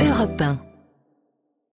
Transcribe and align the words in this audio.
Europe 0.00 0.36
1. 0.38 0.67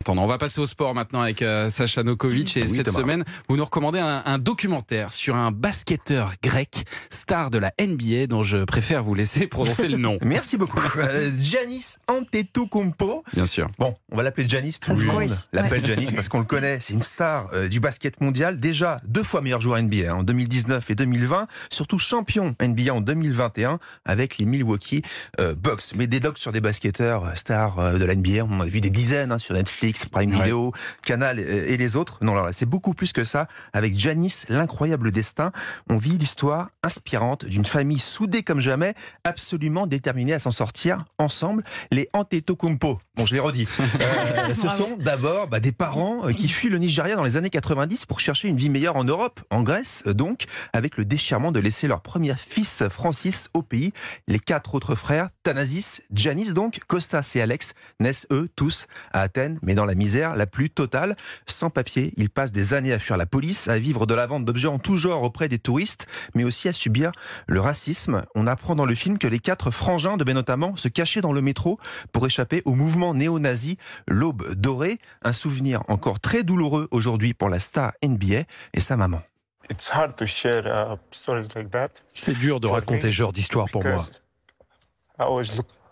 Attends, 0.03 0.17
on 0.17 0.27
va 0.27 0.39
passer 0.39 0.63
au 0.63 0.65
sport 0.67 0.95
maintenant 0.95 1.21
avec 1.21 1.43
euh, 1.43 1.69
Sacha 1.69 2.03
Nokovic. 2.03 2.57
Et 2.57 2.63
Oui, 2.63 2.71
cette 2.71 2.87
Thomas. 2.87 3.01
semaine, 3.01 3.25
vous 3.51 3.59
nous 3.59 3.65
recommandez 3.67 3.99
un, 3.99 4.23
un 4.25 4.39
documentaire 4.39 5.13
sur 5.13 5.37
un 5.37 5.51
basketteur 5.53 6.33
grec, 6.43 6.87
star 7.11 7.51
de 7.51 7.59
la 7.59 7.75
NBA, 7.79 8.27
dont 8.27 8.43
je 8.43 8.65
préfère 8.65 9.05
vous 9.05 9.15
laisser 9.15 9.47
prononcer 9.47 9.89
le 9.89 9.99
nom. 9.99 10.17
Merci 10.25 10.57
beaucoup. 10.57 10.81
Euh, 10.97 11.31
Giannis 11.39 11.97
Antetokounmpo. 12.09 13.25
Bien 13.35 13.45
sûr. 13.47 13.69
Bon, 13.79 13.95
on 14.11 14.17
va 14.17 14.23
l'appeler 14.23 14.49
Giannis, 14.49 14.79
tout 14.81 14.95
le 14.95 15.05
monde 15.05 15.31
l'appelle 15.53 15.85
Giannis 15.85 16.13
parce 16.13 16.29
qu'on 16.29 16.39
le 16.39 16.45
connaît, 16.45 16.79
c'est 16.81 16.93
une 16.95 17.03
star 17.03 17.49
euh, 17.53 17.69
du 17.69 17.81
basket 17.81 18.21
mondial, 18.21 18.59
déjà 18.59 19.01
deux 19.07 19.23
fois 19.23 19.41
meilleur 19.41 19.61
joueur 19.61 19.81
NBA 19.83 20.11
hein, 20.11 20.15
en 20.17 20.23
2019 20.23 20.91
et 20.91 20.95
2020, 20.95 21.47
surtout 21.71 21.99
champion 21.99 22.55
NBA 22.61 22.93
en 22.93 23.01
2021 23.01 23.79
avec 24.05 24.39
les 24.39 24.47
Milwaukee 24.47 25.03
euh, 25.41 25.55
Bucks. 25.55 25.95
Mais 25.97 26.07
des 26.07 26.21
docs 26.21 26.39
sur 26.39 26.53
des 26.53 26.61
basketteurs 26.61 27.25
euh, 27.25 27.35
stars 27.35 27.79
euh, 27.79 27.99
de 27.99 28.05
la 28.05 28.15
NBA, 28.15 28.45
on 28.45 28.57
en 28.59 28.61
a 28.61 28.67
vu 28.67 28.81
des 28.81 28.91
dizaines 28.91 29.33
hein, 29.33 29.39
sur 29.39 29.55
Netflix, 29.55 29.90
Prime 30.11 30.31
Ouais. 30.31 30.45
Video, 30.45 30.73
Canal 31.05 31.39
et 31.39 31.77
les 31.77 31.97
autres. 31.97 32.19
Non, 32.23 32.35
là, 32.35 32.49
c'est 32.53 32.67
beaucoup 32.67 32.95
plus 32.95 33.13
que 33.13 33.25
ça. 33.25 33.47
Avec 33.73 33.99
Giannis, 33.99 34.45
l'incroyable 34.49 35.11
destin, 35.13 35.53
on 35.89 35.99
vit 35.99 36.17
l'histoire 36.19 36.71
inspirante 36.83 37.45
d'une 37.45 37.65
famille 37.65 37.99
soudée 37.99 38.43
comme 38.43 38.61
jamais, 38.61 38.95
absolument 39.25 39.87
déterminée 39.87 40.33
à 40.33 40.39
s'en 40.39 40.51
sortir 40.51 40.99
ensemble, 41.19 41.63
les 41.91 42.09
Antetokounmpo. 42.13 42.99
Bon, 43.17 43.27
je 43.27 43.35
l'ai 43.35 43.41
redit. 43.41 43.67
Euh, 44.01 44.55
ce 44.55 44.69
sont 44.69 44.97
d'abord 44.99 45.49
bah, 45.49 45.61
des 45.61 45.73
parents 45.73 46.27
euh, 46.27 46.33
qui 46.33 46.49
fuient 46.49 46.69
le 46.69 46.79
Nigeria 46.79 47.17
dans 47.17 47.25
les 47.25 47.37
années 47.37 47.51
90 47.51 48.07
pour 48.07 48.21
chercher 48.21 48.49
une 48.49 48.57
vie 48.57 48.69
meilleure 48.69 48.97
en 48.97 49.05
Europe, 49.05 49.41
en 49.51 49.63
Grèce 49.63 50.03
euh, 50.07 50.15
donc, 50.15 50.45
avec 50.73 50.97
le 50.97 51.05
déchirement 51.05 51.53
de 51.53 51.61
laisser 51.61 51.87
leur 51.87 52.01
premier 52.01 52.35
fils 52.37 52.85
Francis 52.89 53.49
au 53.53 53.63
pays. 53.63 53.93
Les 54.27 54.39
quatre 54.39 54.75
autres 54.75 54.95
frères, 54.95 55.29
Thanasis, 55.43 56.03
Giannis 56.13 56.55
donc, 56.55 56.81
Costas 56.87 57.33
et 57.35 57.43
Alex, 57.43 57.75
naissent 58.01 58.27
eux 58.33 58.49
tous 58.57 58.87
à 59.13 59.21
Athènes, 59.21 59.59
mais 59.63 59.75
dans 59.75 59.80
la 59.87 59.95
misère 59.95 60.35
la 60.35 60.47
plus 60.47 60.71
totale. 60.71 61.17
Sans 61.47 61.71
papier, 61.71 62.13
ils 62.17 62.31
passent 62.31 62.53
des 62.53 62.75
années 62.75 62.93
à 62.93 62.99
fuir 62.99 63.17
la 63.17 63.27
police, 63.27 63.69
à 63.69 63.79
vivre 63.79 64.07
de 64.07 64.15
la 64.15 64.27
vente 64.27 64.45
d'objets 64.45 64.69
en 64.69 64.79
tout 64.79 64.97
genre 64.97 65.23
auprès 65.23 65.49
des 65.49 65.59
touristes, 65.59 66.07
mais 66.35 66.45
aussi 66.45 66.69
à 66.69 66.73
subir 66.73 67.13
le 67.47 67.61
racisme. 67.61 68.23
On 68.35 68.47
apprend 68.47 68.75
dans 68.75 68.87
le 68.87 68.95
film 68.95 69.19
que 69.19 69.27
les 69.27 69.39
quatre 69.39 69.71
frangins 69.71 70.17
devaient 70.17 70.35
notamment 70.35 70.77
se 70.77 70.89
cacher 70.89 71.21
dans 71.21 71.33
le 71.33 71.43
métro 71.43 71.79
pour 72.13 72.27
échapper 72.27 72.63
au 72.65 72.75
mouvement 72.75 73.15
néo-nazi 73.15 73.79
L'Aube 74.09 74.55
dorée, 74.55 74.99
un 75.23 75.33
souvenir 75.33 75.83
encore 75.89 76.21
très 76.21 76.43
douloureux 76.43 76.89
aujourd'hui 76.91 77.35
pour 77.35 77.49
la 77.49 77.59
star 77.59 77.93
NBA 78.03 78.45
et 78.75 78.81
sa 78.81 78.97
maman. 78.97 79.23
It's 79.71 79.89
hard 79.89 80.17
to 80.17 80.27
share 80.27 80.67
uh, 80.67 80.97
stories 81.13 81.49
like 81.55 81.71
that 81.71 81.91
C'est 82.13 82.37
dur 82.37 82.59
de 82.59 82.67
raconter 82.67 83.03
ce 83.03 83.11
genre 83.11 83.33
d'histoire 83.33 83.69
pour 83.71 83.85
moi. 83.85 84.05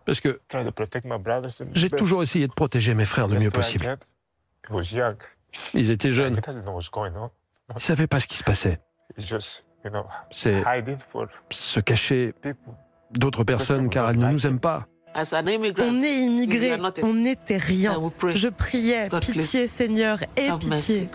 Parce 0.09 0.23
que 0.23 0.41
try 0.49 0.65
to 0.65 0.73
protect 0.73 1.05
my 1.05 1.19
brothers. 1.19 1.61
and 1.61 1.67
j'ai 1.75 1.91
toujours 1.91 2.23
essayé 2.23 2.47
de 2.49 2.53
protéger 2.55 2.95
mes 2.95 3.05
frères 3.05 3.29
le 3.29 3.35
best 3.35 3.45
mieux 3.45 3.51
possible. 3.51 3.85
can. 3.85 3.97
He 4.71 4.73
was 4.73 4.91
young. 4.95 5.17
Ils 5.75 5.91
étaient 5.91 6.09
He 6.09 6.15
jeunes. 6.15 6.41
Ils 6.49 7.75
ne 7.75 7.79
savaient 7.79 8.07
pas 8.07 8.19
ce 8.19 8.27
qui 8.27 8.39
se 8.39 8.43
passait. 8.43 8.81
C'est 10.31 10.65
se 11.51 11.81
cacher 11.81 12.33
people. 12.41 12.73
d'autres 13.11 13.45
personnes 13.45 13.91
car 13.91 14.09
elles 14.09 14.19
ne 14.19 14.33
nous 14.33 14.47
aiment 14.47 14.61
pas. 14.61 14.87
On 15.15 16.01
est 16.01 16.25
immigrés, 16.25 16.79
on 17.03 17.13
n'était 17.13 17.59
rien. 17.59 18.01
Je 18.33 18.49
priais, 18.49 19.11
pitié. 19.11 19.69
Seigneur, 19.69 20.21
aie 20.37 20.49
pitié. 20.59 21.11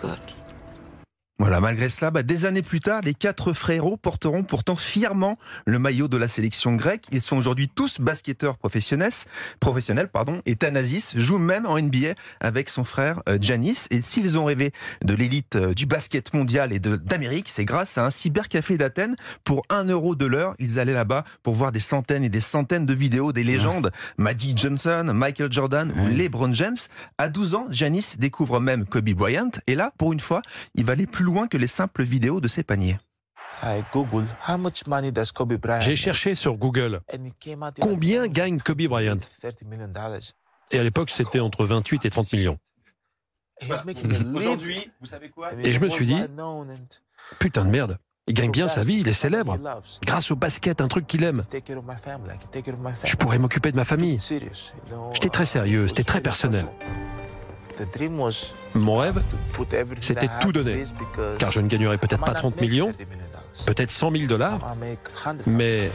Voilà, 1.40 1.58
malgré 1.60 1.88
cela, 1.88 2.12
bah, 2.12 2.22
des 2.22 2.44
années 2.44 2.62
plus 2.62 2.78
tard, 2.78 3.00
les 3.02 3.12
quatre 3.12 3.52
frérots 3.54 3.96
porteront 3.96 4.44
pourtant 4.44 4.76
fièrement 4.76 5.36
le 5.66 5.80
maillot 5.80 6.06
de 6.06 6.16
la 6.16 6.28
sélection 6.28 6.76
grecque. 6.76 7.06
Ils 7.10 7.20
sont 7.22 7.36
aujourd'hui 7.36 7.68
tous 7.68 8.00
basketteurs 8.00 8.56
professionnels, 8.56 9.10
professionnels 9.58 10.08
pardon, 10.08 10.40
et 10.46 10.54
Thanasis 10.54 11.14
joue 11.16 11.38
même 11.38 11.66
en 11.66 11.76
NBA 11.76 12.14
avec 12.38 12.70
son 12.70 12.84
frère 12.84 13.20
euh, 13.28 13.36
Giannis. 13.40 13.86
Et 13.90 14.00
s'ils 14.02 14.38
ont 14.38 14.44
rêvé 14.44 14.72
de 15.04 15.12
l'élite 15.14 15.56
euh, 15.56 15.74
du 15.74 15.86
basket 15.86 16.32
mondial 16.34 16.72
et 16.72 16.78
de- 16.78 16.94
d'Amérique, 16.96 17.48
c'est 17.48 17.64
grâce 17.64 17.98
à 17.98 18.06
un 18.06 18.10
cybercafé 18.10 18.78
d'Athènes. 18.78 19.16
Pour 19.42 19.62
un 19.70 19.84
euro 19.86 20.14
de 20.14 20.26
l'heure, 20.26 20.54
ils 20.60 20.78
allaient 20.78 20.92
là-bas 20.92 21.24
pour 21.42 21.54
voir 21.54 21.72
des 21.72 21.80
centaines 21.80 22.22
et 22.22 22.28
des 22.28 22.40
centaines 22.40 22.86
de 22.86 22.94
vidéos 22.94 23.32
des 23.32 23.42
légendes, 23.42 23.90
Magic 24.18 24.56
Johnson, 24.56 25.10
Michael 25.12 25.52
Jordan 25.52 25.92
ou. 25.98 26.06
LeBron 26.16 26.54
James. 26.54 26.76
À 27.18 27.28
12 27.28 27.54
ans, 27.56 27.66
Giannis 27.70 28.14
découvre 28.18 28.60
même 28.60 28.84
Kobe 28.84 29.10
Bryant. 29.10 29.50
Et 29.66 29.74
là, 29.74 29.92
pour 29.98 30.12
une 30.12 30.20
fois, 30.20 30.42
il 30.76 30.84
va 30.84 30.92
aller 30.92 31.06
plus 31.24 31.32
loin 31.32 31.48
que 31.48 31.56
les 31.56 31.66
simples 31.66 32.02
vidéos 32.02 32.40
de 32.40 32.48
ses 32.48 32.62
paniers. 32.62 32.98
I 33.62 33.82
Googled 33.92 34.26
how 34.46 34.58
much 34.58 34.86
money 34.86 35.10
does 35.10 35.32
Kobe 35.32 35.54
Bryant 35.54 35.80
J'ai 35.80 35.96
cherché 35.96 36.34
sur 36.34 36.56
Google 36.56 37.00
combien 37.80 38.26
gagne 38.26 38.60
Kobe 38.60 38.82
Bryant? 38.82 39.20
30 39.40 39.62
million 39.62 39.88
dollars. 39.88 40.34
Et 40.70 40.78
à 40.78 40.82
l'époque, 40.82 41.08
c'était 41.10 41.40
entre 41.40 41.64
28 41.64 42.04
et 42.04 42.10
30 42.10 42.32
millions. 42.32 42.58
He's 43.62 43.84
making 43.84 44.12
a 44.12 44.18
living. 44.18 44.90
vous 45.00 45.06
savez 45.06 45.30
quoi? 45.30 45.52
Et 45.54 45.72
je 45.72 45.80
me 45.80 45.86
he's 45.86 45.92
suis 45.94 46.06
dit, 46.06 46.20
Putain 47.38 47.64
de 47.64 47.70
merde. 47.70 47.98
Il 48.26 48.34
gagne 48.34 48.50
bien 48.50 48.68
sa 48.68 48.84
vie, 48.84 49.00
il 49.00 49.08
est 49.08 49.12
célèbre. 49.12 49.58
Grâce 50.04 50.30
au 50.30 50.36
basket, 50.36 50.80
un 50.80 50.88
truc 50.88 51.06
qu'il 51.06 51.22
aime. 51.22 51.44
Take 51.50 51.62
care 51.62 51.78
of 51.78 51.84
my 51.84 51.96
family. 52.02 52.34
I 52.34 52.38
can 52.38 52.48
take 52.50 52.64
care 52.64 52.74
of 52.74 52.80
my 52.80 52.90
Je 52.90 52.96
family. 52.96 53.16
pourrais 53.18 53.38
m'occuper 53.38 53.70
de 53.70 53.76
ma 53.76 53.84
famille. 53.84 54.18
J'étais 55.12 55.28
très 55.28 55.44
uh, 55.44 55.46
sérieux, 55.46 55.84
it 55.84 55.88
c'était 55.90 56.02
was 56.02 56.06
très 56.06 56.18
very 56.18 56.22
personnel. 56.22 56.66
Mon 58.74 58.96
rêve, 58.96 59.22
c'était 60.00 60.28
tout 60.40 60.52
to 60.52 60.52
donner. 60.52 60.82
car 61.38 61.50
je 61.52 61.60
ne 61.60 61.68
gagnerais 61.68 61.98
peut-être 61.98 62.24
pas 62.24 62.32
not 62.32 62.38
30 62.38 62.56
make 62.56 62.60
millions, 62.70 62.92
30 62.92 62.98
million 63.08 63.26
dollars. 63.26 63.44
peut-être 63.66 63.90
100 63.90 64.10
000 64.10 64.26
dollars, 64.26 64.58
I 64.62 64.78
make 64.78 64.98
100 65.22 65.46
mais. 65.46 65.90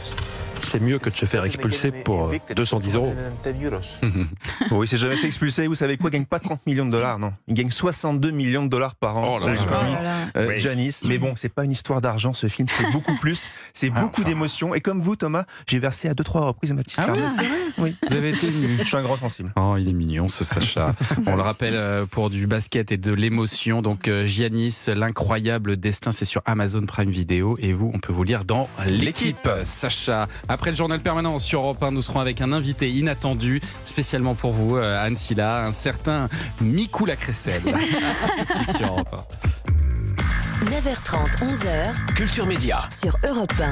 C'est 0.62 0.80
mieux 0.80 1.00
que 1.00 1.10
de 1.10 1.14
se 1.16 1.26
faire 1.26 1.44
expulser 1.44 1.92
pour 1.92 2.30
euh, 2.30 2.38
210 2.56 2.96
euros. 2.96 3.14
210 3.44 3.66
euros. 3.66 4.26
Bon, 4.70 4.84
il 4.84 4.88
s'est 4.88 4.98
jamais 4.98 5.18
fait 5.18 5.28
expulser. 5.28 5.68
Vous 5.68 5.76
savez 5.76 5.98
quoi? 5.98 6.10
Il 6.10 6.14
gagne 6.14 6.26
pas 6.26 6.40
30 6.40 6.66
millions 6.68 6.86
de 6.86 6.92
dollars, 6.92 7.20
non. 7.20 7.34
Il 7.48 7.54
gagne 7.54 7.72
62 7.72 8.32
millions 8.32 8.64
de 8.64 8.70
dollars 8.70 8.96
par 8.96 9.18
an. 9.18 9.36
Oh 9.36 9.40
là 9.40 9.54
là. 9.54 9.62
Oh 9.68 9.72
là 9.72 10.02
là. 10.02 10.16
Euh, 10.38 10.48
Oui. 10.50 10.60
Janice. 10.60 11.04
Mais 11.06 11.18
bon, 11.18 11.34
c'est 11.36 11.50
pas 11.54 11.64
une 11.66 11.72
histoire 11.72 12.02
d'argent, 12.02 12.34
ce 12.34 12.48
film. 12.48 12.68
C'est 12.78 12.92
beaucoup 12.92 13.16
plus. 13.18 13.48
C'est 13.74 13.90
beaucoup 13.90 14.24
d'émotions. 14.24 14.74
Et 14.76 14.82
comme 14.82 15.02
vous, 15.02 15.16
Thomas, 15.16 15.46
j'ai 15.68 15.80
versé 15.80 16.10
à 16.10 16.14
deux, 16.14 16.24
trois 16.24 16.42
reprises 16.42 16.74
ma 16.74 16.84
petite 16.84 17.00
Ah 17.02 17.12
ouais, 17.12 17.20
vrai 17.20 17.46
Oui. 17.78 17.96
Vous 18.10 18.16
avez 18.16 18.30
été 18.30 18.48
ému. 18.48 18.78
Je 18.80 18.84
suis 18.86 18.98
un 18.98 19.04
grand 19.04 19.18
sensible. 19.18 19.52
Oh, 19.56 19.76
il 19.78 19.88
est 19.90 19.94
mignon 19.94 20.28
ce 20.28 20.44
Sacha. 20.44 20.94
On 21.28 21.36
le 21.36 21.42
rappelle 21.42 21.76
euh, 21.76 22.06
pour 22.06 22.30
du 22.30 22.48
basket 22.48 22.92
et 22.92 22.98
de 22.98 23.12
l'émotion. 23.14 23.82
Donc 23.82 24.08
euh, 24.08 24.26
Giannis, 24.26 24.86
l'incroyable 24.88 25.78
destin, 25.78 26.12
c'est 26.12 26.26
sur 26.26 26.42
Amazon 26.46 26.86
Prime 26.86 27.10
Video 27.10 27.58
et 27.60 27.74
vous, 27.74 27.92
on 27.94 28.00
peut 28.00 28.14
vous 28.14 28.24
lire 28.24 28.46
dans 28.46 28.68
l'équipe. 28.88 29.48
Sacha. 29.64 30.28
Après 30.50 30.72
le 30.72 30.76
journal 30.76 31.00
permanent 31.00 31.38
sur 31.38 31.62
Europe 31.62 31.84
1, 31.84 31.92
nous 31.92 32.02
serons 32.02 32.20
avec 32.20 32.42
un 32.42 32.52
invité 32.52 32.90
inattendu, 32.90 33.62
spécialement 33.84 34.34
pour 34.34 34.52
vous, 34.52 34.78
euh, 34.78 35.06
Anne 35.06 35.16
Silla, 35.16 35.64
un 35.64 35.72
certain 35.72 36.28
Mikou 36.60 37.06
Lacressel. 37.06 37.62
À 37.68 37.72
tout 38.44 38.46
de 38.46 38.54
suite 38.54 38.78
sur 38.78 38.88
Europe 38.88 39.28
1. 39.70 40.66
9h30, 40.66 41.38
11h 41.38 42.14
Culture 42.16 42.48
Média. 42.48 42.80
sur 42.92 43.16
Europe 43.28 43.54
1. 43.62 43.72